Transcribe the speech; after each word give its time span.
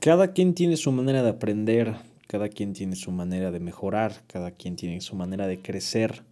Cada 0.00 0.32
quien 0.32 0.54
tiene 0.54 0.78
su 0.78 0.92
manera 0.92 1.22
de 1.22 1.28
aprender, 1.28 1.94
cada 2.26 2.48
quien 2.48 2.72
tiene 2.72 2.96
su 2.96 3.12
manera 3.12 3.50
de 3.50 3.60
mejorar, 3.60 4.22
cada 4.28 4.50
quien 4.50 4.74
tiene 4.74 5.02
su 5.02 5.14
manera 5.14 5.46
de 5.46 5.60
crecer. 5.60 6.22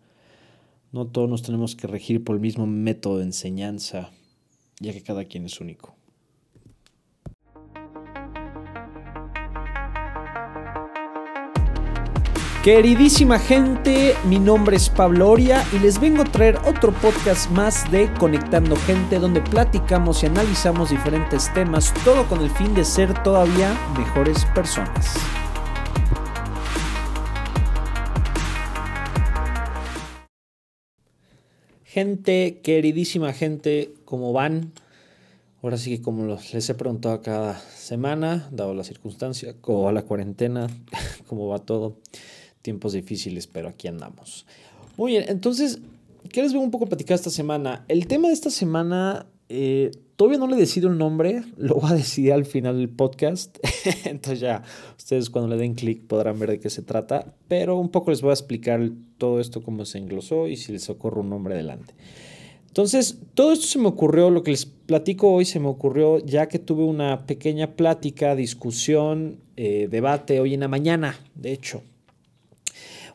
No 0.90 1.06
todos 1.06 1.28
nos 1.28 1.42
tenemos 1.42 1.76
que 1.76 1.86
regir 1.86 2.24
por 2.24 2.34
el 2.34 2.40
mismo 2.40 2.66
método 2.66 3.18
de 3.18 3.24
enseñanza, 3.24 4.10
ya 4.80 4.94
que 4.94 5.02
cada 5.02 5.26
quien 5.26 5.44
es 5.44 5.60
único. 5.60 5.97
Queridísima 12.64 13.38
gente, 13.38 14.16
mi 14.24 14.40
nombre 14.40 14.76
es 14.76 14.90
Pablo 14.90 15.30
Oria 15.30 15.64
y 15.72 15.78
les 15.78 16.00
vengo 16.00 16.22
a 16.22 16.24
traer 16.24 16.56
otro 16.66 16.92
podcast 16.92 17.48
más 17.52 17.88
de 17.92 18.12
Conectando 18.14 18.74
Gente 18.74 19.20
donde 19.20 19.40
platicamos 19.40 20.24
y 20.24 20.26
analizamos 20.26 20.90
diferentes 20.90 21.54
temas, 21.54 21.94
todo 22.04 22.28
con 22.28 22.40
el 22.40 22.50
fin 22.50 22.74
de 22.74 22.84
ser 22.84 23.22
todavía 23.22 23.78
mejores 23.96 24.44
personas. 24.56 25.14
Gente, 31.84 32.58
queridísima 32.60 33.32
gente, 33.32 33.94
¿cómo 34.04 34.32
van? 34.32 34.72
Ahora 35.62 35.78
sí 35.78 35.96
que 35.96 36.02
como 36.02 36.36
les 36.52 36.68
he 36.68 36.74
preguntado 36.74 37.22
cada 37.22 37.56
semana, 37.60 38.48
dado 38.50 38.74
la 38.74 38.82
circunstancia, 38.82 39.54
cómo 39.60 39.84
va 39.84 39.92
la 39.92 40.02
cuarentena, 40.02 40.66
cómo 41.28 41.46
va 41.46 41.60
todo 41.60 41.98
tiempos 42.68 42.92
difíciles, 42.92 43.46
pero 43.46 43.70
aquí 43.70 43.88
andamos. 43.88 44.44
Muy 44.98 45.12
bien, 45.12 45.24
entonces, 45.28 45.80
¿qué 46.30 46.42
les 46.42 46.52
voy 46.52 46.62
un 46.62 46.70
poco 46.70 46.84
a 46.84 46.88
platicar 46.88 47.14
esta 47.14 47.30
semana? 47.30 47.86
El 47.88 48.06
tema 48.06 48.28
de 48.28 48.34
esta 48.34 48.50
semana, 48.50 49.24
eh, 49.48 49.90
todavía 50.16 50.38
no 50.38 50.46
le 50.48 50.56
decido 50.56 50.90
el 50.90 50.98
nombre, 50.98 51.44
lo 51.56 51.76
voy 51.76 51.92
a 51.92 51.94
decidir 51.94 52.34
al 52.34 52.44
final 52.44 52.76
del 52.76 52.90
podcast. 52.90 53.56
entonces 54.04 54.40
ya 54.40 54.62
ustedes 54.98 55.30
cuando 55.30 55.48
le 55.48 55.56
den 55.56 55.76
clic 55.76 56.06
podrán 56.06 56.38
ver 56.38 56.50
de 56.50 56.60
qué 56.60 56.68
se 56.68 56.82
trata, 56.82 57.32
pero 57.48 57.78
un 57.78 57.88
poco 57.88 58.10
les 58.10 58.20
voy 58.20 58.30
a 58.30 58.34
explicar 58.34 58.90
todo 59.16 59.40
esto, 59.40 59.62
cómo 59.62 59.86
se 59.86 59.96
englosó 59.96 60.46
y 60.46 60.56
si 60.56 60.70
les 60.72 60.90
ocurre 60.90 61.20
un 61.20 61.30
nombre 61.30 61.54
adelante. 61.54 61.94
Entonces, 62.66 63.18
todo 63.32 63.54
esto 63.54 63.66
se 63.66 63.78
me 63.78 63.88
ocurrió, 63.88 64.28
lo 64.28 64.42
que 64.42 64.50
les 64.50 64.66
platico 64.66 65.32
hoy 65.32 65.46
se 65.46 65.58
me 65.58 65.68
ocurrió 65.68 66.18
ya 66.18 66.48
que 66.48 66.58
tuve 66.58 66.84
una 66.84 67.24
pequeña 67.24 67.76
plática, 67.76 68.36
discusión, 68.36 69.38
eh, 69.56 69.88
debate 69.90 70.38
hoy 70.38 70.52
en 70.52 70.60
la 70.60 70.68
mañana, 70.68 71.18
de 71.34 71.52
hecho, 71.52 71.82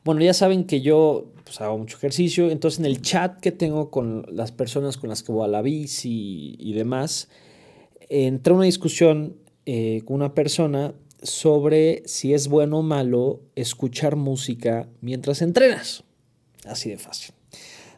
bueno, 0.03 0.21
ya 0.21 0.33
saben 0.33 0.65
que 0.65 0.81
yo 0.81 1.31
pues, 1.43 1.61
hago 1.61 1.77
mucho 1.77 1.97
ejercicio, 1.97 2.49
entonces 2.49 2.79
en 2.79 2.85
el 2.85 3.01
chat 3.01 3.39
que 3.39 3.51
tengo 3.51 3.89
con 3.89 4.25
las 4.29 4.51
personas 4.51 4.97
con 4.97 5.09
las 5.09 5.23
que 5.23 5.31
voy 5.31 5.45
a 5.45 5.47
la 5.47 5.61
bici 5.61 6.55
y, 6.59 6.73
demás, 6.73 7.29
entré 8.09 8.53
una 8.53 8.65
discusión 8.65 9.37
eh, 9.65 10.01
con 10.05 10.15
una 10.15 10.33
persona 10.33 10.93
sobre 11.21 12.03
si 12.05 12.33
es 12.33 12.49
bueno 12.49 12.79
o 12.79 12.81
malo 12.81 13.41
escuchar 13.55 14.15
música 14.15 14.89
mientras 15.01 15.41
entrenas. 15.41 16.03
Así 16.65 16.89
de 16.89 16.97
fácil. 16.97 17.33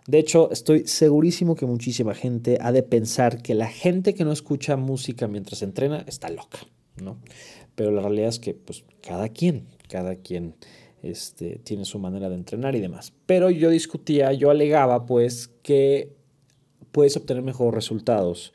De 0.07 0.19
hecho, 0.19 0.51
estoy 0.51 0.87
segurísimo 0.87 1.55
que 1.55 1.65
muchísima 1.65 2.13
gente 2.13 2.59
ha 2.61 2.71
de 2.71 2.83
pensar 2.83 3.41
que 3.41 3.55
la 3.55 3.67
gente 3.67 4.13
que 4.13 4.23
no 4.23 4.31
escucha 4.31 4.77
música 4.77 5.27
mientras 5.27 5.63
entrena 5.63 6.05
está 6.07 6.29
loca, 6.29 6.59
¿no? 7.01 7.17
Pero 7.73 7.91
la 7.91 8.03
realidad 8.03 8.29
es 8.29 8.39
que, 8.39 8.53
pues, 8.53 8.83
cada 9.01 9.29
quien, 9.29 9.65
cada 9.89 10.15
quien 10.15 10.55
este, 11.05 11.59
tiene 11.63 11.85
su 11.85 11.99
manera 11.99 12.29
de 12.29 12.35
entrenar 12.35 12.75
y 12.75 12.79
demás. 12.79 13.13
Pero 13.25 13.49
yo 13.49 13.69
discutía, 13.69 14.33
yo 14.33 14.49
alegaba 14.49 15.05
pues 15.05 15.49
que 15.61 16.15
puedes 16.91 17.15
obtener 17.17 17.43
mejores 17.43 17.73
resultados 17.73 18.53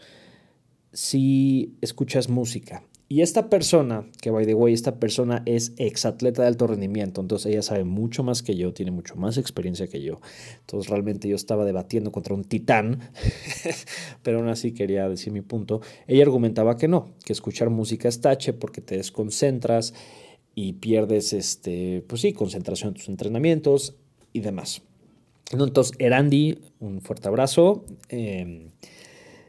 si 0.93 1.77
escuchas 1.81 2.29
música. 2.29 2.83
Y 3.13 3.23
esta 3.23 3.51
persona, 3.51 4.07
que 4.23 4.31
by 4.31 4.47
the 4.47 4.55
way, 4.55 4.73
esta 4.73 5.01
persona 5.01 5.43
es 5.45 5.73
exatleta 5.79 6.43
de 6.43 6.49
alto 6.49 6.69
rendimiento, 6.69 7.21
entonces 7.21 7.51
ella 7.51 7.63
sabe 7.63 7.83
mucho 7.83 8.23
más 8.23 8.41
que 8.41 8.55
yo, 8.55 8.73
tiene 8.73 8.93
mucho 8.93 9.17
más 9.17 9.37
experiencia 9.37 9.89
que 9.89 10.01
yo. 10.01 10.21
Entonces 10.61 10.89
realmente 10.89 11.29
yo 11.29 11.35
estaba 11.35 11.65
debatiendo 11.65 12.13
contra 12.13 12.37
un 12.37 12.45
titán, 12.45 13.01
pero 14.23 14.39
aún 14.39 14.49
así 14.49 14.71
quería 14.71 15.09
decir 15.09 15.33
mi 15.33 15.41
punto. 15.41 15.81
Ella 16.07 16.23
argumentaba 16.23 16.77
que 16.77 16.87
no, 16.87 17.11
que 17.25 17.33
escuchar 17.33 17.69
música 17.69 18.09
es 18.09 18.21
tache 18.21 18.53
porque 18.53 18.81
te 18.81 18.97
desconcentras 18.97 19.93
y 20.55 20.75
pierdes, 20.75 21.33
este, 21.33 22.05
pues 22.07 22.23
sí, 22.23 22.33
concentración 22.33 22.89
en 22.89 22.95
tus 22.95 23.09
entrenamientos 23.09 23.95
y 24.33 24.41
demás. 24.41 24.83
Entonces, 25.53 25.97
Erandi, 25.99 26.59
un 26.79 27.01
fuerte 27.01 27.29
abrazo 27.29 27.85
em, 28.09 28.69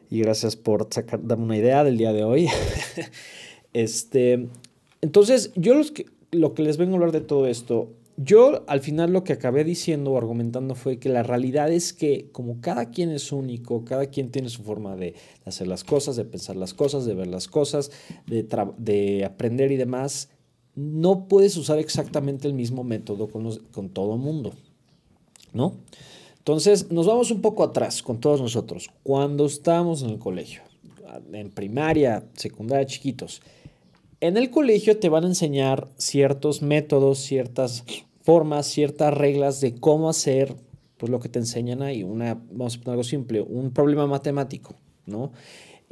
y 0.10 0.20
gracias 0.20 0.56
por 0.56 0.90
darme 1.24 1.44
una 1.44 1.58
idea 1.58 1.84
del 1.84 1.98
día 1.98 2.12
de 2.12 2.24
hoy. 2.24 2.48
este, 3.74 4.48
entonces, 5.02 5.52
yo 5.56 5.76
los 5.76 5.92
que, 5.92 6.06
lo 6.32 6.54
que 6.54 6.64
les 6.64 6.78
vengo 6.78 6.94
a 6.94 6.96
hablar 6.96 7.12
de 7.12 7.22
todo 7.22 7.48
esto, 7.48 7.90
yo 8.18 8.64
al 8.68 8.82
final 8.82 9.14
lo 9.14 9.24
que 9.24 9.34
acabé 9.34 9.64
diciendo 9.64 10.12
o 10.12 10.18
argumentando 10.18 10.76
fue 10.76 10.98
que 10.98 11.10
la 11.10 11.24
realidad 11.24 11.72
es 11.72 11.94
que 11.94 12.30
como 12.32 12.62
cada 12.62 12.92
quien 12.92 13.10
es 13.10 13.32
único, 13.32 13.86
cada 13.86 14.08
quien 14.08 14.32
tiene 14.32 14.50
su 14.50 14.64
forma 14.64 14.96
de, 14.96 15.16
hacer 15.46 15.68
las 15.68 15.84
cosas, 15.84 16.16
de 16.16 16.26
pensar 16.26 16.56
las 16.56 16.74
cosas, 16.74 17.06
de 17.06 17.14
ver 17.14 17.28
las 17.28 17.48
cosas, 17.48 17.92
de, 18.28 18.48
de 18.78 19.26
aprender 19.26 19.72
y 19.72 19.78
demás, 19.78 20.30
no 20.76 21.28
puedes 21.28 21.58
usar 21.58 21.80
exactamente 21.80 22.48
el 22.48 22.54
mismo 22.54 22.84
método 22.84 23.28
con, 23.28 23.58
con 23.72 23.90
todo 23.90 24.18
mundo, 24.18 24.54
¿no? 25.54 25.76
Entonces, 26.38 26.92
nos 26.92 27.06
vamos 27.06 27.30
un 27.30 27.42
poco 27.42 27.64
atrás 27.64 28.02
con 28.02 28.20
todos 28.20 28.42
nosotros. 28.42 28.90
Cuando 29.04 29.46
estábamos 29.46 30.02
en 30.02 30.10
el 30.10 30.18
colegio, 30.18 30.62
en 31.32 31.52
primaria, 31.52 32.24
secundaria, 32.34 32.88
chiquitos, 32.88 33.42
en 34.22 34.38
el 34.38 34.50
colegio 34.50 34.98
te 34.98 35.10
van 35.10 35.24
a 35.24 35.28
enseñar 35.28 35.90
ciertos 35.98 36.62
métodos, 36.62 37.20
ciertas 37.20 37.84
formas, 38.22 38.68
ciertas 38.68 39.14
reglas 39.14 39.62
de 39.62 39.76
cómo 39.76 40.10
hacer 40.10 40.56
pues 40.98 41.10
lo 41.10 41.20
que 41.20 41.30
te 41.30 41.40
enseñan 41.40 41.82
ahí. 41.82 42.04
Una, 42.04 42.36
vamos 42.52 42.76
a 42.76 42.80
poner 42.80 42.92
algo 42.92 43.04
simple, 43.04 43.42
un 43.42 43.72
problema 43.72 44.06
matemático, 44.06 44.76
¿no? 45.08 45.32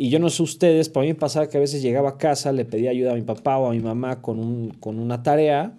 Y 0.01 0.09
yo 0.09 0.19
no 0.19 0.29
sé 0.29 0.43
ustedes, 0.43 0.87
para 0.87 1.01
mí 1.01 1.09
me 1.09 1.19
pasaba 1.19 1.49
que 1.49 1.57
a 1.57 1.59
veces 1.59 1.81
llegaba 1.81 2.11
a 2.11 2.17
casa, 2.17 2.53
le 2.53 2.63
pedía 2.63 2.91
ayuda 2.91 3.11
a 3.11 3.15
mi 3.15 3.21
papá 3.21 3.57
o 3.57 3.67
a 3.67 3.71
mi 3.71 3.81
mamá 3.81 4.21
con, 4.21 4.39
un, 4.39 4.69
con 4.79 4.97
una 4.97 5.23
tarea 5.23 5.77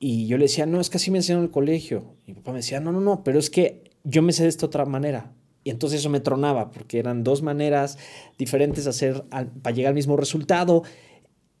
y 0.00 0.26
yo 0.26 0.38
le 0.38 0.46
decía, 0.46 0.66
no, 0.66 0.80
es 0.80 0.90
que 0.90 0.96
así 0.96 1.12
me 1.12 1.18
enseñaron 1.18 1.44
en 1.44 1.46
el 1.46 1.52
colegio. 1.52 2.16
Y 2.26 2.32
mi 2.32 2.34
papá 2.38 2.50
me 2.50 2.56
decía, 2.56 2.80
no, 2.80 2.90
no, 2.90 3.00
no, 3.00 3.22
pero 3.22 3.38
es 3.38 3.48
que 3.48 3.84
yo 4.02 4.22
me 4.22 4.32
sé 4.32 4.42
de 4.42 4.48
esta 4.48 4.66
otra 4.66 4.86
manera. 4.86 5.32
Y 5.62 5.70
entonces 5.70 6.00
eso 6.00 6.10
me 6.10 6.18
tronaba, 6.18 6.72
porque 6.72 6.98
eran 6.98 7.22
dos 7.22 7.42
maneras 7.42 7.96
diferentes 8.38 8.88
hacer 8.88 9.22
para 9.30 9.72
llegar 9.72 9.90
al 9.90 9.94
mismo 9.94 10.16
resultado 10.16 10.82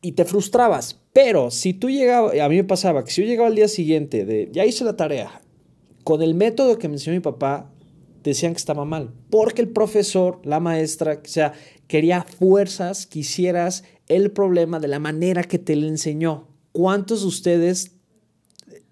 y 0.00 0.12
te 0.12 0.24
frustrabas. 0.24 0.98
Pero 1.12 1.52
si 1.52 1.74
tú 1.74 1.90
llegabas, 1.90 2.40
a 2.40 2.48
mí 2.48 2.56
me 2.56 2.64
pasaba 2.64 3.04
que 3.04 3.12
si 3.12 3.22
yo 3.22 3.28
llegaba 3.28 3.46
al 3.46 3.54
día 3.54 3.68
siguiente 3.68 4.24
de, 4.24 4.48
ya 4.50 4.66
hice 4.66 4.82
la 4.82 4.96
tarea, 4.96 5.40
con 6.02 6.22
el 6.22 6.34
método 6.34 6.76
que 6.76 6.88
me 6.88 6.94
enseñó 6.94 7.14
mi 7.14 7.20
papá, 7.20 7.70
decían 8.22 8.52
que 8.52 8.58
estaba 8.58 8.84
mal, 8.84 9.12
porque 9.30 9.62
el 9.62 9.68
profesor, 9.68 10.40
la 10.44 10.60
maestra, 10.60 11.20
o 11.22 11.52
quería 11.86 12.22
fuerzas 12.22 13.06
que 13.06 13.20
hicieras 13.20 13.84
el 14.08 14.30
problema 14.30 14.80
de 14.80 14.88
la 14.88 14.98
manera 14.98 15.42
que 15.44 15.58
te 15.58 15.76
le 15.76 15.88
enseñó. 15.88 16.48
¿Cuántos 16.72 17.22
de 17.22 17.28
ustedes 17.28 17.92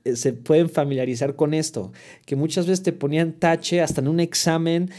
eh, 0.04 0.16
se 0.16 0.32
pueden 0.32 0.68
familiarizar 0.68 1.36
con 1.36 1.54
esto? 1.54 1.92
Que 2.26 2.36
muchas 2.36 2.66
veces 2.66 2.82
te 2.82 2.92
ponían 2.92 3.32
tache 3.32 3.80
hasta 3.80 4.00
en 4.00 4.08
un 4.08 4.20
examen. 4.20 4.91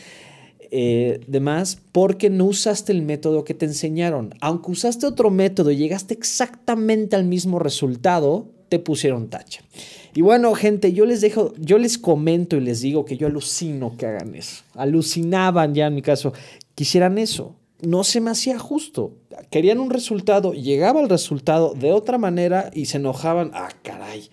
Eh, 0.73 1.19
demás 1.27 1.81
porque 1.91 2.29
no 2.29 2.45
usaste 2.45 2.93
el 2.93 3.01
método 3.01 3.43
que 3.43 3.53
te 3.53 3.65
enseñaron. 3.65 4.33
Aunque 4.39 4.71
usaste 4.71 5.05
otro 5.05 5.29
método 5.29 5.69
y 5.69 5.75
llegaste 5.75 6.13
exactamente 6.13 7.17
al 7.17 7.25
mismo 7.25 7.59
resultado, 7.59 8.53
te 8.71 8.79
pusieron 8.79 9.27
tache. 9.27 9.59
Y 10.15 10.21
bueno, 10.21 10.53
gente, 10.53 10.93
yo 10.93 11.05
les 11.05 11.19
dejo, 11.19 11.53
yo 11.59 11.77
les 11.77 11.97
comento 11.97 12.55
y 12.55 12.61
les 12.61 12.79
digo 12.79 13.03
que 13.03 13.17
yo 13.17 13.27
alucino 13.27 13.97
que 13.97 14.05
hagan 14.05 14.33
eso. 14.33 14.63
Alucinaban 14.75 15.75
ya 15.75 15.87
en 15.87 15.95
mi 15.95 16.01
caso, 16.01 16.31
quisieran 16.73 17.17
eso. 17.17 17.53
No 17.81 18.05
se 18.05 18.21
me 18.21 18.31
hacía 18.31 18.57
justo. 18.57 19.11
Querían 19.49 19.81
un 19.81 19.89
resultado, 19.89 20.53
llegaba 20.53 21.01
el 21.01 21.09
resultado 21.09 21.73
de 21.73 21.91
otra 21.91 22.17
manera 22.17 22.71
y 22.73 22.85
se 22.85 22.95
enojaban. 22.95 23.51
Ah, 23.53 23.67
caray. 23.81 24.29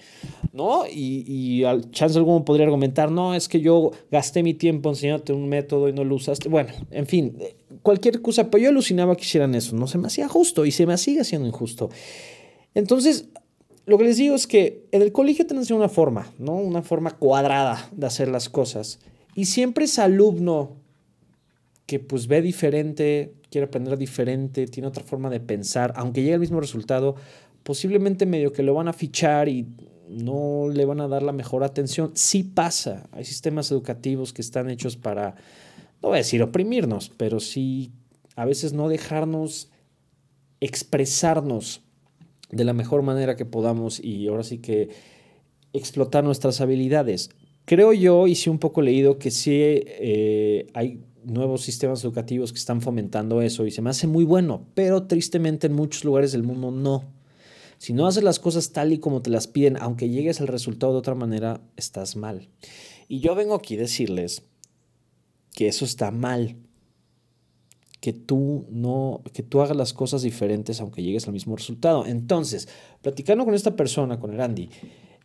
¿No? 0.52 0.86
Y, 0.86 1.24
y 1.26 1.64
al 1.64 1.90
chance 1.90 2.16
alguno 2.16 2.44
podría 2.44 2.66
argumentar, 2.66 3.10
no, 3.10 3.34
es 3.34 3.48
que 3.48 3.60
yo 3.60 3.90
gasté 4.12 4.44
mi 4.44 4.54
tiempo 4.54 4.88
enseñándote 4.88 5.32
un 5.32 5.48
método 5.48 5.88
y 5.88 5.92
no 5.92 6.04
lo 6.04 6.14
usaste. 6.14 6.48
Bueno, 6.48 6.70
en 6.92 7.08
fin, 7.08 7.36
cualquier 7.82 8.22
cosa, 8.22 8.48
pero 8.52 8.62
yo 8.62 8.70
alucinaba 8.70 9.16
que 9.16 9.24
hicieran 9.24 9.56
eso. 9.56 9.74
No 9.74 9.88
se 9.88 9.98
me 9.98 10.06
hacía 10.06 10.28
justo 10.28 10.64
y 10.64 10.70
se 10.70 10.86
me 10.86 10.96
sigue 10.96 11.22
haciendo 11.22 11.48
injusto. 11.48 11.90
Entonces, 12.74 13.26
lo 13.88 13.96
que 13.96 14.04
les 14.04 14.18
digo 14.18 14.34
es 14.34 14.46
que 14.46 14.86
en 14.92 15.00
el 15.00 15.12
colegio 15.12 15.46
tenemos 15.46 15.70
una 15.70 15.88
forma, 15.88 16.30
¿no? 16.38 16.56
Una 16.56 16.82
forma 16.82 17.12
cuadrada 17.12 17.88
de 17.90 18.06
hacer 18.06 18.28
las 18.28 18.50
cosas. 18.50 18.98
Y 19.34 19.46
siempre 19.46 19.86
ese 19.86 20.02
alumno 20.02 20.76
que 21.86 21.98
pues 21.98 22.26
ve 22.26 22.42
diferente, 22.42 23.32
quiere 23.50 23.66
aprender 23.66 23.96
diferente, 23.96 24.66
tiene 24.66 24.88
otra 24.88 25.02
forma 25.02 25.30
de 25.30 25.40
pensar, 25.40 25.94
aunque 25.96 26.20
llegue 26.20 26.34
al 26.34 26.40
mismo 26.40 26.60
resultado, 26.60 27.16
posiblemente 27.62 28.26
medio 28.26 28.52
que 28.52 28.62
lo 28.62 28.74
van 28.74 28.88
a 28.88 28.92
fichar 28.92 29.48
y 29.48 29.66
no 30.06 30.68
le 30.70 30.84
van 30.84 31.00
a 31.00 31.08
dar 31.08 31.22
la 31.22 31.32
mejor 31.32 31.64
atención. 31.64 32.10
Sí 32.12 32.42
pasa. 32.42 33.08
Hay 33.10 33.24
sistemas 33.24 33.70
educativos 33.70 34.34
que 34.34 34.42
están 34.42 34.68
hechos 34.68 34.98
para, 34.98 35.34
no 36.02 36.10
voy 36.10 36.16
a 36.16 36.18
decir 36.18 36.42
oprimirnos, 36.42 37.10
pero 37.16 37.40
sí 37.40 37.90
a 38.36 38.44
veces 38.44 38.74
no 38.74 38.90
dejarnos 38.90 39.70
expresarnos 40.60 41.87
de 42.50 42.64
la 42.64 42.72
mejor 42.72 43.02
manera 43.02 43.36
que 43.36 43.44
podamos 43.44 44.00
y 44.02 44.26
ahora 44.28 44.42
sí 44.42 44.58
que 44.58 44.90
explotar 45.72 46.24
nuestras 46.24 46.60
habilidades. 46.60 47.30
Creo 47.64 47.92
yo, 47.92 48.26
y 48.26 48.34
sí 48.34 48.48
un 48.48 48.58
poco 48.58 48.80
leído, 48.80 49.18
que 49.18 49.30
sí 49.30 49.50
eh, 49.52 50.66
hay 50.72 51.04
nuevos 51.24 51.62
sistemas 51.62 52.02
educativos 52.02 52.52
que 52.52 52.58
están 52.58 52.80
fomentando 52.80 53.42
eso 53.42 53.66
y 53.66 53.70
se 53.70 53.82
me 53.82 53.90
hace 53.90 54.06
muy 54.06 54.24
bueno, 54.24 54.66
pero 54.74 55.06
tristemente 55.06 55.66
en 55.66 55.74
muchos 55.74 56.04
lugares 56.04 56.32
del 56.32 56.42
mundo 56.42 56.70
no. 56.70 57.04
Si 57.76 57.92
no 57.92 58.06
haces 58.06 58.24
las 58.24 58.40
cosas 58.40 58.72
tal 58.72 58.92
y 58.92 58.98
como 58.98 59.22
te 59.22 59.30
las 59.30 59.46
piden, 59.46 59.76
aunque 59.76 60.08
llegues 60.08 60.40
al 60.40 60.48
resultado 60.48 60.92
de 60.92 60.98
otra 60.98 61.14
manera, 61.14 61.60
estás 61.76 62.16
mal. 62.16 62.48
Y 63.06 63.20
yo 63.20 63.34
vengo 63.34 63.54
aquí 63.54 63.76
a 63.76 63.80
decirles 63.80 64.42
que 65.54 65.68
eso 65.68 65.84
está 65.84 66.10
mal. 66.10 66.56
Que 68.00 68.12
tú 68.12 68.66
no, 68.70 69.22
que 69.32 69.42
tú 69.42 69.60
hagas 69.60 69.76
las 69.76 69.92
cosas 69.92 70.22
diferentes 70.22 70.80
aunque 70.80 71.02
llegues 71.02 71.26
al 71.26 71.32
mismo 71.32 71.56
resultado. 71.56 72.06
Entonces, 72.06 72.68
platicando 73.02 73.44
con 73.44 73.54
esta 73.54 73.74
persona, 73.74 74.20
con 74.20 74.32
el 74.32 74.40
Andy, 74.40 74.68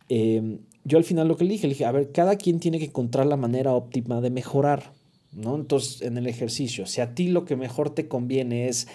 em, 0.08 0.58
yo 0.84 0.98
al 0.98 1.04
final 1.04 1.28
lo 1.28 1.36
que 1.36 1.44
le 1.44 1.52
dije, 1.52 1.66
le 1.66 1.74
dije, 1.74 1.84
a 1.84 1.92
ver, 1.92 2.12
cada 2.12 2.36
quien 2.36 2.60
tiene 2.60 2.78
que 2.78 2.86
encontrar 2.86 3.26
la 3.26 3.36
manera 3.36 3.72
óptima 3.72 4.20
de 4.20 4.30
mejorar, 4.30 4.92
¿no? 5.32 5.54
Entonces, 5.54 6.02
en 6.02 6.18
el 6.18 6.26
ejercicio, 6.26 6.86
si 6.86 7.00
a 7.00 7.14
ti 7.14 7.28
lo 7.28 7.44
que 7.44 7.56
mejor 7.56 7.90
te 7.90 8.08
conviene 8.08 8.68
es 8.68 8.86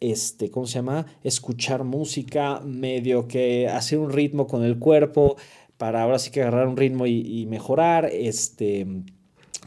este, 0.00 0.50
¿cómo 0.50 0.66
se 0.66 0.74
llama? 0.74 1.06
Escuchar 1.24 1.84
música, 1.84 2.60
medio 2.60 3.26
que 3.26 3.68
hacer 3.68 3.98
un 3.98 4.10
ritmo 4.10 4.46
con 4.46 4.62
el 4.62 4.78
cuerpo 4.78 5.36
para 5.76 6.02
ahora 6.02 6.18
sí 6.18 6.30
que 6.30 6.42
agarrar 6.42 6.66
un 6.66 6.76
ritmo 6.76 7.06
y, 7.06 7.46
mejorar, 7.46 8.06
este, 8.06 8.86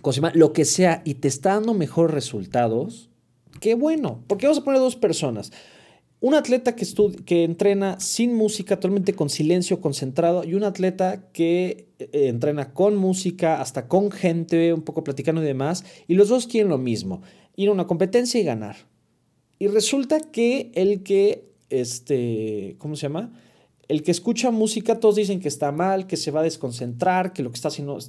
¿cómo 0.01 0.12
se 0.12 0.18
llama? 0.19 0.33
Lo 0.35 0.51
que 0.51 0.65
sea, 0.65 1.01
y 1.06 1.15
te 1.15 1.29
está 1.29 1.53
dando 1.53 1.73
mejores 1.73 2.13
resultados, 2.13 3.09
qué 3.59 3.75
bueno, 3.75 4.24
porque 4.27 4.48
vamos 4.48 4.59
a 4.59 4.63
poner 4.63 4.80
dos 4.80 4.95
personas. 4.95 5.51
Un 6.19 6.36
atleta 6.36 6.75
que, 6.75 6.86
que 7.25 7.44
entrena 7.44 8.00
sin 8.00 8.36
música, 8.36 8.75
totalmente 8.75 9.13
con 9.13 9.30
silencio, 9.30 9.81
concentrado, 9.81 10.44
y 10.44 10.53
un 10.53 10.63
atleta 10.63 11.31
que 11.31 11.88
eh, 11.98 12.27
entrena 12.27 12.74
con 12.74 12.95
música, 12.95 13.59
hasta 13.59 13.88
con 13.88 14.12
gente, 14.12 14.71
un 14.74 14.83
poco 14.83 15.03
platicando 15.03 15.42
y 15.42 15.45
demás, 15.45 15.83
y 16.07 16.13
los 16.13 16.30
dos 16.30 16.45
quieren 16.45 16.69
lo 16.69 16.77
mismo, 16.77 17.24
ir 17.56 17.69
a 17.69 17.71
una 17.71 17.88
competencia 17.88 18.39
y 18.39 18.44
ganar. 18.44 18.75
Y 19.57 19.68
resulta 19.68 20.19
que 20.19 20.71
el 20.75 21.04
que, 21.04 21.51
este, 21.69 22.75
¿cómo 22.77 22.95
se 22.95 23.04
llama? 23.04 23.33
El 23.88 24.04
que 24.04 24.12
escucha 24.12 24.51
música, 24.51 25.00
todos 25.00 25.15
dicen 25.15 25.39
que 25.39 25.47
está 25.47 25.71
mal, 25.71 26.07
que 26.07 26.18
se 26.18 26.31
va 26.31 26.39
a 26.39 26.44
desconcentrar, 26.44 27.33
que 27.33 27.44
lo 27.44 27.51
que 27.51 27.56
está 27.56 27.68
haciendo 27.68 28.00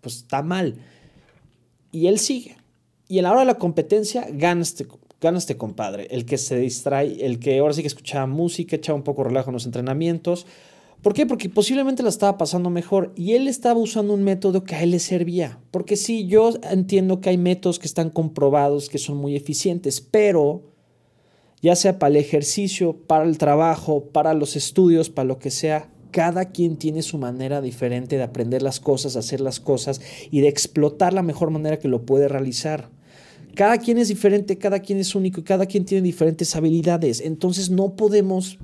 pues, 0.00 0.16
está 0.16 0.42
mal. 0.42 0.76
Y 1.92 2.06
él 2.06 2.18
sigue. 2.18 2.56
Y 3.08 3.18
a 3.18 3.22
la 3.22 3.30
hora 3.30 3.40
de 3.40 3.46
la 3.46 3.54
competencia 3.54 4.22
este, 4.22 4.86
gana 5.20 5.38
este 5.38 5.56
compadre, 5.56 6.08
el 6.10 6.24
que 6.24 6.38
se 6.38 6.56
distrae, 6.58 7.24
el 7.24 7.38
que 7.38 7.58
ahora 7.58 7.72
sí 7.72 7.82
que 7.82 7.88
escuchaba 7.88 8.26
música, 8.26 8.76
echaba 8.76 8.96
un 8.96 9.04
poco 9.04 9.24
relajo 9.24 9.50
en 9.50 9.54
los 9.54 9.66
entrenamientos. 9.66 10.46
¿Por 11.02 11.14
qué? 11.14 11.24
Porque 11.24 11.48
posiblemente 11.48 12.02
la 12.02 12.08
estaba 12.08 12.36
pasando 12.36 12.68
mejor 12.68 13.12
y 13.14 13.34
él 13.34 13.46
estaba 13.46 13.78
usando 13.78 14.12
un 14.14 14.24
método 14.24 14.64
que 14.64 14.74
a 14.74 14.82
él 14.82 14.90
le 14.90 14.98
servía. 14.98 15.60
Porque 15.70 15.94
sí, 15.96 16.26
yo 16.26 16.54
entiendo 16.70 17.20
que 17.20 17.30
hay 17.30 17.38
métodos 17.38 17.78
que 17.78 17.86
están 17.86 18.10
comprobados, 18.10 18.88
que 18.88 18.98
son 18.98 19.16
muy 19.16 19.36
eficientes, 19.36 20.00
pero 20.00 20.62
ya 21.62 21.76
sea 21.76 21.98
para 21.98 22.10
el 22.10 22.16
ejercicio, 22.16 22.96
para 23.06 23.24
el 23.24 23.38
trabajo, 23.38 24.04
para 24.04 24.34
los 24.34 24.56
estudios, 24.56 25.10
para 25.10 25.28
lo 25.28 25.38
que 25.38 25.50
sea. 25.50 25.88
Cada 26.10 26.46
quien 26.46 26.76
tiene 26.76 27.02
su 27.02 27.18
manera 27.18 27.60
diferente 27.60 28.16
de 28.16 28.22
aprender 28.22 28.62
las 28.62 28.80
cosas, 28.80 29.16
hacer 29.16 29.40
las 29.40 29.60
cosas 29.60 30.00
y 30.30 30.40
de 30.40 30.48
explotar 30.48 31.12
la 31.12 31.22
mejor 31.22 31.50
manera 31.50 31.78
que 31.78 31.88
lo 31.88 32.02
puede 32.02 32.26
realizar. 32.26 32.95
Cada 33.56 33.78
quien 33.78 33.96
es 33.96 34.08
diferente, 34.08 34.58
cada 34.58 34.80
quien 34.80 34.98
es 34.98 35.14
único 35.14 35.40
y 35.40 35.42
cada 35.42 35.64
quien 35.64 35.86
tiene 35.86 36.02
diferentes 36.02 36.54
habilidades. 36.54 37.22
Entonces 37.22 37.70
no 37.70 37.96
podemos, 37.96 38.58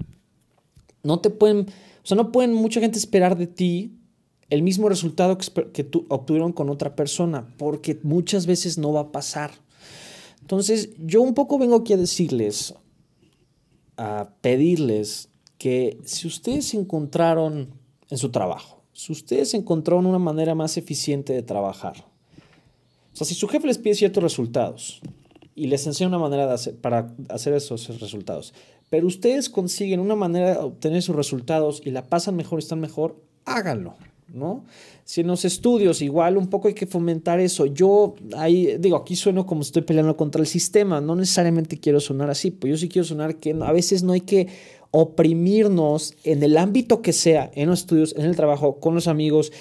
no 1.02 1.18
te 1.18 1.30
pueden, 1.30 1.60
o 1.60 2.06
sea, 2.06 2.14
no 2.14 2.30
pueden 2.30 2.52
mucha 2.52 2.78
gente 2.78 2.98
esperar 2.98 3.38
de 3.38 3.46
ti 3.46 3.96
el 4.50 4.62
mismo 4.62 4.90
resultado 4.90 5.38
que, 5.38 5.82
tú 5.82 6.04
obtuvieron 6.10 6.52
con 6.52 6.68
otra 6.68 6.94
persona, 6.94 7.48
porque 7.56 7.98
muchas 8.02 8.44
veces 8.44 8.76
no 8.76 8.92
va 8.92 9.00
a 9.00 9.12
pasar. 9.12 9.52
Entonces, 10.42 10.90
yo 10.98 11.22
un 11.22 11.32
poco 11.32 11.58
vengo 11.58 11.76
aquí 11.76 11.94
a 11.94 11.96
decirles, 11.96 12.74
a 13.96 14.34
pedirles 14.42 15.30
que 15.56 15.98
si 16.04 16.26
ustedes 16.26 16.74
encontraron 16.74 17.70
en 18.10 18.18
su 18.18 18.30
trabajo, 18.30 18.82
si 18.92 19.10
ustedes 19.12 19.54
encontraron 19.54 20.04
una 20.04 20.18
manera 20.18 20.54
más 20.54 20.76
eficiente 20.76 21.32
de 21.32 21.42
trabajar, 21.42 22.12
o 23.12 23.17
sea, 23.17 23.26
si 23.26 23.35
su 23.35 23.49
jefe 23.49 23.67
les 23.67 23.79
pide 23.79 23.94
ciertos 23.94 24.23
resultados 24.23 25.00
y 25.55 25.67
les 25.67 25.87
enseña 25.87 26.09
una 26.09 26.19
manera 26.19 26.55
para 26.81 27.14
hacer 27.29 27.55
esos 27.55 28.00
resultados, 28.00 28.55
pero 28.91 29.06
ustedes 29.06 29.49
consiguen 29.49 30.00
una 30.00 30.14
manera 30.14 30.53
de 30.53 30.56
obtener 30.59 31.03
sus 31.03 31.17
resultados 31.17 31.82
y 31.85 31.91
la 31.91 32.05
pasan 32.06 32.37
mejor 32.37 32.59
están 32.59 32.81
mejor, 32.81 33.17
háganlo. 33.44 33.94
¿no? 34.32 34.64
Si 35.05 35.20
en 35.20 35.26
los 35.26 35.44
estudios 35.44 36.00
igual 36.00 36.37
un 36.37 36.49
poco 36.49 36.69
hay 36.69 36.75
que 36.75 36.87
fomentar 36.87 37.41
eso. 37.41 37.67
Yo 37.67 38.14
ahí 38.37 38.76
digo, 38.79 38.97
aquí 38.97 39.17
sueno 39.17 39.47
como 39.47 39.62
estoy 39.62 39.82
peleando 39.82 40.17
contra 40.17 40.41
el 40.41 40.47
sistema, 40.47 41.00
no 41.00 41.14
necesariamente 41.17 41.79
quiero 41.79 42.00
sonar 42.00 42.31
así, 42.31 42.50
pues 42.50 42.70
yo 42.70 42.76
sí 42.76 42.88
quiero 42.88 43.05
sonar 43.05 43.37
que 43.37 43.56
a 43.61 43.73
veces 43.73 44.03
no 44.03 44.12
hay 44.12 44.23
que 44.23 44.49
oprimirnos 44.91 46.14
en 46.25 46.43
el 46.43 46.56
ámbito 46.56 47.03
que 47.03 47.12
sea, 47.12 47.50
en 47.55 47.69
los 47.69 47.81
estudios, 47.81 48.14
en 48.17 48.26
el 48.26 48.37
trabajo, 48.37 48.79
con 48.79 48.94
los 48.94 49.09
amigos, 49.09 49.53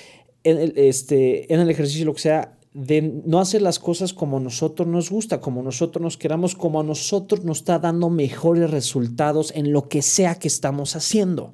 en 0.43 0.57
el, 0.57 0.73
este, 0.75 1.53
en 1.53 1.59
el 1.59 1.69
ejercicio, 1.69 2.05
lo 2.05 2.13
que 2.13 2.21
sea, 2.21 2.57
de 2.73 3.01
no 3.01 3.39
hacer 3.39 3.61
las 3.61 3.79
cosas 3.79 4.13
como 4.13 4.39
nosotros 4.39 4.87
nos 4.87 5.09
gusta, 5.09 5.41
como 5.41 5.61
nosotros 5.61 6.01
nos 6.01 6.17
queramos, 6.17 6.55
como 6.55 6.79
a 6.79 6.83
nosotros 6.83 7.43
nos 7.43 7.59
está 7.59 7.79
dando 7.79 8.09
mejores 8.09 8.71
resultados 8.71 9.51
en 9.55 9.73
lo 9.73 9.89
que 9.89 10.01
sea 10.01 10.35
que 10.35 10.47
estamos 10.47 10.95
haciendo. 10.95 11.53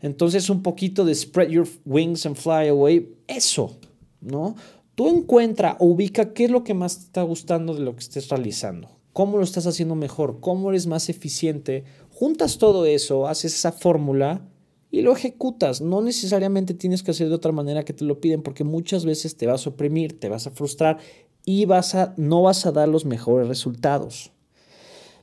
Entonces 0.00 0.50
un 0.50 0.62
poquito 0.62 1.04
de 1.04 1.14
spread 1.14 1.48
your 1.48 1.68
wings 1.84 2.26
and 2.26 2.36
fly 2.36 2.68
away, 2.68 3.16
eso, 3.26 3.78
¿no? 4.20 4.54
Tú 4.94 5.08
encuentra, 5.08 5.76
ubica 5.80 6.32
qué 6.34 6.44
es 6.44 6.50
lo 6.50 6.62
que 6.62 6.74
más 6.74 6.98
te 6.98 7.04
está 7.04 7.22
gustando 7.22 7.74
de 7.74 7.80
lo 7.80 7.94
que 7.94 8.00
estés 8.00 8.28
realizando, 8.28 8.90
cómo 9.12 9.38
lo 9.38 9.44
estás 9.44 9.66
haciendo 9.66 9.94
mejor, 9.94 10.40
cómo 10.40 10.70
eres 10.70 10.86
más 10.86 11.08
eficiente, 11.08 11.84
juntas 12.10 12.58
todo 12.58 12.84
eso, 12.84 13.26
haces 13.26 13.54
esa 13.54 13.72
fórmula 13.72 14.42
y 14.90 15.02
lo 15.02 15.12
ejecutas. 15.12 15.80
No 15.80 16.00
necesariamente 16.00 16.74
tienes 16.74 17.02
que 17.02 17.10
hacer 17.10 17.28
de 17.28 17.34
otra 17.34 17.52
manera 17.52 17.84
que 17.84 17.92
te 17.92 18.04
lo 18.04 18.20
piden 18.20 18.42
porque 18.42 18.64
muchas 18.64 19.04
veces 19.04 19.36
te 19.36 19.46
vas 19.46 19.66
a 19.66 19.70
oprimir, 19.70 20.18
te 20.18 20.28
vas 20.28 20.46
a 20.46 20.50
frustrar 20.50 20.98
y 21.44 21.64
vas 21.64 21.94
a, 21.94 22.14
no 22.16 22.42
vas 22.42 22.66
a 22.66 22.72
dar 22.72 22.88
los 22.88 23.04
mejores 23.04 23.48
resultados. 23.48 24.32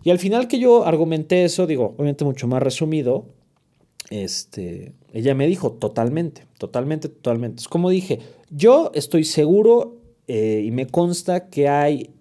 Y 0.04 0.12
al 0.12 0.20
final 0.20 0.48
que 0.48 0.60
yo 0.60 0.86
argumenté 0.86 1.44
eso, 1.44 1.66
digo, 1.66 1.96
obviamente 1.96 2.26
mucho 2.26 2.48
más 2.48 2.62
resumido, 2.62 3.26
este, 4.12 4.94
ella 5.14 5.34
me 5.34 5.48
dijo 5.48 5.72
totalmente, 5.72 6.46
totalmente, 6.60 7.10
totalmente. 7.10 7.62
Es 7.62 7.68
como 7.68 7.90
dije, 7.90 8.20
yo 8.52 8.92
estoy 8.94 9.24
seguro 9.24 9.98
eh, 10.28 10.64
y 10.64 10.72
me 10.72 10.86
consta 10.86 11.50
que 11.50 11.70
hay 11.70 12.12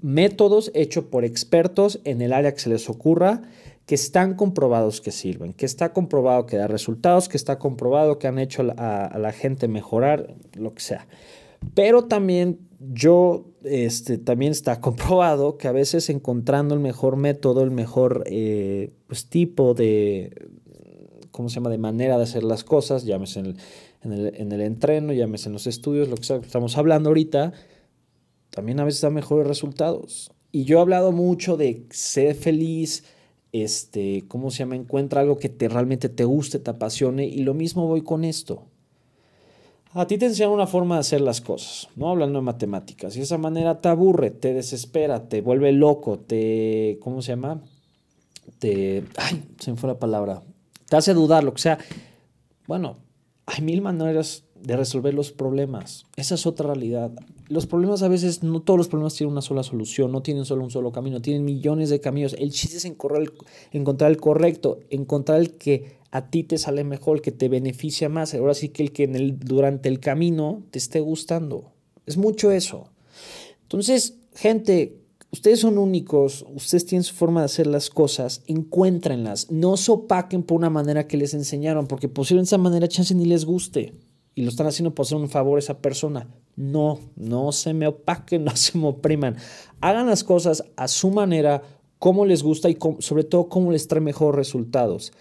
métodos 0.00 0.70
hechos 0.74 1.04
por 1.04 1.24
expertos 1.24 2.00
en 2.04 2.20
el 2.20 2.32
área 2.32 2.52
que 2.52 2.60
se 2.60 2.68
les 2.68 2.90
ocurra 2.90 3.42
que 3.86 3.94
están 3.94 4.34
comprobados 4.34 5.00
que 5.00 5.10
sirven, 5.10 5.52
que 5.52 5.66
está 5.66 5.92
comprobado 5.92 6.46
que 6.46 6.56
da 6.56 6.66
resultados, 6.66 7.28
que 7.28 7.36
está 7.36 7.58
comprobado 7.58 8.18
que 8.18 8.26
han 8.26 8.38
hecho 8.38 8.62
a, 8.78 9.18
la 9.18 9.32
gente 9.32 9.68
mejorar, 9.68 10.34
lo 10.54 10.74
que 10.74 10.80
sea. 10.80 11.06
Pero 11.74 12.04
también 12.04 12.60
yo, 12.92 13.46
este, 13.62 14.16
también 14.18 14.52
está 14.52 14.80
comprobado 14.80 15.58
que 15.58 15.68
a 15.68 15.72
veces 15.72 16.08
encontrando 16.08 16.74
el 16.74 16.80
mejor 16.80 17.16
método, 17.16 17.62
el 17.62 17.70
mejor 17.70 18.24
eh, 18.26 18.92
pues, 19.06 19.26
tipo 19.26 19.74
de, 19.74 20.48
¿cómo 21.30 21.50
se 21.50 21.56
llama?, 21.56 21.70
de 21.70 21.78
manera 21.78 22.16
de 22.16 22.22
hacer 22.22 22.42
las 22.42 22.64
cosas, 22.64 23.04
llámese 23.04 23.40
en 23.40 23.46
el, 23.46 23.56
en 24.02 24.12
el, 24.12 24.34
en 24.34 24.52
el 24.52 24.60
entreno, 24.62 25.12
llámese 25.12 25.50
en 25.50 25.52
los 25.52 25.66
estudios, 25.66 26.08
lo 26.08 26.16
que 26.16 26.46
estamos 26.46 26.78
hablando 26.78 27.10
ahorita, 27.10 27.52
también 28.48 28.80
a 28.80 28.84
veces 28.84 29.02
da 29.02 29.10
mejores 29.10 29.46
resultados. 29.46 30.30
Y 30.52 30.64
yo 30.64 30.78
he 30.78 30.80
hablado 30.80 31.10
mucho 31.10 31.56
de 31.56 31.86
ser 31.90 32.36
feliz, 32.36 33.02
este, 33.62 34.24
¿cómo 34.28 34.50
se 34.50 34.58
llama? 34.58 34.76
Encuentra 34.76 35.20
algo 35.20 35.38
que 35.38 35.48
te, 35.48 35.68
realmente 35.68 36.08
te 36.08 36.24
guste, 36.24 36.58
te 36.58 36.70
apasione, 36.70 37.26
y 37.26 37.38
lo 37.38 37.54
mismo 37.54 37.86
voy 37.86 38.02
con 38.02 38.24
esto. 38.24 38.64
A 39.92 40.06
ti 40.06 40.18
te 40.18 40.26
enseñan 40.26 40.50
una 40.50 40.66
forma 40.66 40.96
de 40.96 41.00
hacer 41.00 41.20
las 41.20 41.40
cosas, 41.40 41.88
¿no? 41.96 42.10
Hablando 42.10 42.40
de 42.40 42.44
matemáticas. 42.44 43.16
Y 43.16 43.20
esa 43.20 43.38
manera 43.38 43.80
te 43.80 43.88
aburre, 43.88 44.30
te 44.30 44.52
desespera, 44.52 45.28
te 45.28 45.40
vuelve 45.40 45.72
loco, 45.72 46.18
te. 46.18 46.98
¿Cómo 47.00 47.22
se 47.22 47.32
llama? 47.32 47.62
Te. 48.58 49.04
Ay, 49.16 49.44
se 49.60 49.70
me 49.70 49.76
fue 49.76 49.88
la 49.88 49.98
palabra 50.00 50.42
te 50.88 50.96
hace 50.96 51.14
dudar, 51.14 51.44
lo 51.44 51.54
que 51.54 51.62
sea. 51.62 51.78
Bueno, 52.66 52.98
hay 53.46 53.62
mil 53.62 53.82
maneras 53.82 54.44
de 54.54 54.76
resolver 54.76 55.14
los 55.14 55.32
problemas. 55.32 56.06
Esa 56.16 56.34
es 56.34 56.46
otra 56.46 56.68
realidad. 56.68 57.10
Los 57.48 57.66
problemas 57.66 58.02
a 58.02 58.08
veces, 58.08 58.42
no 58.42 58.62
todos 58.62 58.78
los 58.78 58.88
problemas 58.88 59.14
tienen 59.14 59.32
una 59.32 59.42
sola 59.42 59.62
solución, 59.62 60.10
no 60.12 60.22
tienen 60.22 60.44
solo 60.44 60.64
un 60.64 60.70
solo 60.70 60.92
camino, 60.92 61.20
tienen 61.20 61.44
millones 61.44 61.90
de 61.90 62.00
caminos. 62.00 62.34
El 62.38 62.50
chiste 62.52 62.78
es 62.78 62.84
encontrar 62.84 64.10
el, 64.10 64.16
correcto, 64.16 64.80
encontrar 64.88 65.40
el 65.40 65.52
que 65.54 65.98
a 66.10 66.30
ti 66.30 66.44
te 66.44 66.56
sale 66.56 66.84
mejor, 66.84 67.20
que 67.20 67.32
te 67.32 67.48
beneficia 67.48 68.08
más. 68.08 68.34
Ahora 68.34 68.54
sí 68.54 68.70
que 68.70 68.82
el 68.82 68.92
que 68.92 69.06
durante 69.06 69.88
el 69.90 70.00
camino 70.00 70.62
te 70.70 70.78
esté 70.78 71.00
gustando. 71.00 71.72
Es 72.06 72.16
mucho 72.16 72.50
eso. 72.50 72.88
Entonces, 73.62 74.18
gente, 74.34 75.04
Ustedes 75.34 75.58
son 75.58 75.78
únicos, 75.78 76.46
ustedes 76.54 76.86
tienen 76.86 77.02
su 77.02 77.12
forma 77.12 77.40
de 77.40 77.46
hacer 77.46 77.66
las 77.66 77.90
cosas, 77.90 78.42
encuéntrenlas, 78.46 79.50
no 79.50 79.76
se 79.76 79.90
opaquen 79.90 80.44
por 80.44 80.56
una 80.56 80.70
manera 80.70 81.08
que 81.08 81.16
les 81.16 81.34
enseñaron, 81.34 81.88
porque 81.88 82.08
posiblemente 82.08 82.50
esa 82.50 82.58
manera 82.58 82.86
chance 82.86 83.16
ni 83.16 83.24
les 83.24 83.44
guste 83.44 83.94
y 84.34 84.42
lo 84.42 84.48
están 84.48 84.66
haciendo 84.66 84.94
por 84.94 85.06
hacer 85.06 85.18
un 85.18 85.28
favor 85.28 85.56
a 85.56 85.60
esa 85.60 85.78
persona. 85.78 86.28
No, 86.56 86.98
no 87.16 87.52
se 87.52 87.74
me 87.74 87.86
opaquen, 87.86 88.44
no 88.44 88.56
se 88.56 88.78
me 88.78 88.88
opriman. 88.88 89.36
Hagan 89.80 90.06
las 90.06 90.24
cosas 90.24 90.64
a 90.76 90.88
su 90.88 91.10
manera, 91.10 91.62
como 91.98 92.26
les 92.26 92.42
gusta 92.42 92.68
y 92.68 92.78
sobre 92.98 93.24
todo 93.24 93.48
cómo 93.48 93.72
les 93.72 93.88
trae 93.88 94.00
mejores 94.00 94.36
resultados 94.36 95.12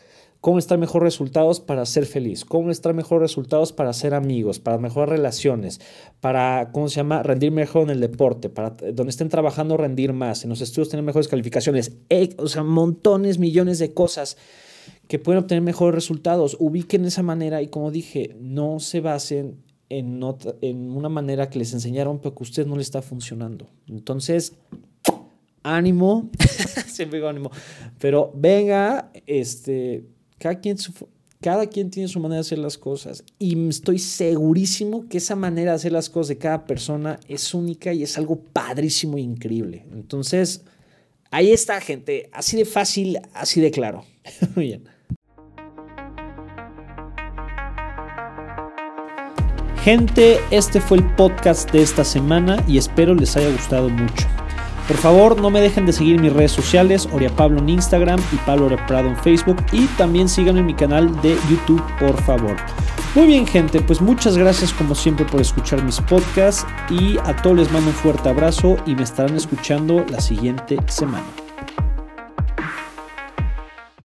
cómo 0.43 0.57
les 0.57 0.67
trae 0.67 0.77
mejores 0.77 1.13
resultados 1.13 1.61
para 1.61 1.85
ser 1.85 2.05
feliz, 2.05 2.43
cómo 2.43 2.67
les 2.67 2.81
trae 2.81 2.93
mejores 2.93 3.21
resultados 3.31 3.71
para 3.71 3.93
ser 3.93 4.13
amigos, 4.13 4.59
para 4.59 4.77
mejorar 4.77 5.07
relaciones, 5.07 5.79
para, 6.19 6.71
¿cómo 6.73 6.89
se 6.89 6.97
llama?, 6.97 7.23
rendir 7.23 7.53
mejor 7.53 7.83
en 7.83 7.91
el 7.91 8.01
deporte, 8.01 8.49
para 8.49 8.71
donde 8.71 9.11
estén 9.11 9.29
trabajando 9.29 9.77
rendir 9.77 10.11
más, 10.11 10.43
en 10.43 10.49
los 10.49 10.59
estudios 10.59 10.89
tener 10.89 11.05
mejores 11.05 11.29
calificaciones, 11.29 11.93
o 12.37 12.47
sea, 12.49 12.63
montones, 12.63 13.39
millones 13.39 13.79
de 13.79 13.93
cosas 13.93 14.35
que 15.07 15.19
pueden 15.19 15.41
obtener 15.41 15.61
mejores 15.61 15.95
resultados. 15.95 16.57
Ubiquen 16.59 17.05
esa 17.05 17.23
manera 17.23 17.61
y 17.61 17.67
como 17.67 17.91
dije, 17.91 18.35
no 18.39 18.79
se 18.79 19.01
basen 19.01 19.57
en, 19.89 20.21
en 20.61 20.91
una 20.91 21.09
manera 21.09 21.49
que 21.49 21.59
les 21.59 21.73
enseñaron, 21.73 22.19
pero 22.19 22.35
que 22.35 22.43
a 22.43 22.47
usted 22.47 22.65
no 22.65 22.75
le 22.75 22.81
está 22.81 23.01
funcionando. 23.01 23.69
Entonces, 23.87 24.53
ánimo, 25.63 26.29
siempre 26.87 27.17
digo 27.19 27.29
ánimo, 27.29 27.51
pero 27.99 28.31
venga, 28.35 29.11
este, 29.25 30.05
cada 30.37 30.59
quien, 30.59 30.77
cada 31.41 31.67
quien 31.67 31.89
tiene 31.89 32.07
su 32.07 32.19
manera 32.19 32.37
de 32.37 32.41
hacer 32.41 32.59
las 32.59 32.77
cosas 32.77 33.23
y 33.39 33.67
estoy 33.67 33.99
segurísimo 33.99 35.07
que 35.07 35.17
esa 35.17 35.35
manera 35.35 35.71
de 35.71 35.75
hacer 35.75 35.91
las 35.91 36.09
cosas 36.09 36.29
de 36.29 36.37
cada 36.37 36.65
persona 36.65 37.19
es 37.27 37.53
única 37.53 37.93
y 37.93 38.03
es 38.03 38.17
algo 38.17 38.37
padrísimo 38.37 39.17
e 39.17 39.21
increíble. 39.21 39.85
Entonces, 39.91 40.63
ahí 41.33 41.51
está, 41.51 41.81
gente. 41.81 42.29
Así 42.31 42.55
de 42.55 42.65
fácil, 42.65 43.19
así 43.33 43.59
de 43.59 43.71
claro. 43.71 44.05
Muy 44.55 44.67
bien. 44.67 44.83
Gente, 49.83 50.39
este 50.49 50.79
fue 50.79 50.99
el 50.99 51.15
podcast 51.15 51.69
de 51.71 51.81
esta 51.81 52.05
semana 52.05 52.63
y 52.69 52.77
espero 52.77 53.13
les 53.13 53.35
haya 53.35 53.49
gustado 53.49 53.89
mucho. 53.89 54.25
Por 54.87 54.95
favor, 54.97 55.41
no 55.41 55.49
me 55.49 55.59
dejen 55.59 55.85
de 55.85 55.91
seguir 55.91 56.21
mis 56.21 56.31
redes 56.31 56.53
sociales, 56.53 57.07
Oria 57.11 57.29
Pablo 57.35 57.59
en 57.59 57.69
Instagram 57.69 58.21
y 58.31 58.37
Pablo 58.45 58.69
Prado 58.87 59.09
en 59.09 59.17
Facebook. 59.17 59.57
Y 59.73 59.87
también 59.97 60.29
síganme 60.29 60.61
en 60.61 60.67
mi 60.67 60.73
canal 60.73 61.21
de 61.21 61.37
YouTube, 61.49 61.83
por 61.99 62.21
favor. 62.23 62.55
Muy 63.15 63.27
bien, 63.27 63.45
gente, 63.45 63.79
pues 63.79 64.01
muchas 64.01 64.35
gracias 64.39 64.73
como 64.73 64.95
siempre 64.95 65.23
por 65.23 65.39
escuchar 65.39 65.83
mis 65.83 66.01
podcasts. 66.01 66.65
Y 66.89 67.19
a 67.19 67.35
todos 67.43 67.57
les 67.57 67.71
mando 67.71 67.89
un 67.89 67.95
fuerte 67.95 68.27
abrazo 68.27 68.77
y 68.87 68.95
me 68.95 69.03
estarán 69.03 69.35
escuchando 69.35 70.03
la 70.09 70.19
siguiente 70.19 70.77
semana. 70.87 71.42